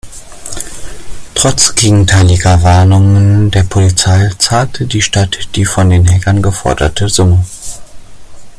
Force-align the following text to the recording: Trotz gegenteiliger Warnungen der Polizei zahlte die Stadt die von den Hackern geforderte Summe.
Trotz 1.35 1.75
gegenteiliger 1.75 2.63
Warnungen 2.63 3.51
der 3.51 3.61
Polizei 3.61 4.31
zahlte 4.39 4.87
die 4.87 5.03
Stadt 5.03 5.37
die 5.53 5.63
von 5.63 5.91
den 5.91 6.09
Hackern 6.09 6.41
geforderte 6.41 7.07
Summe. 7.07 7.45